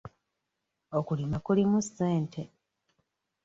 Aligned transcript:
Okulima 0.97 1.37
kulimu 1.45 1.79
ssente. 1.87 2.41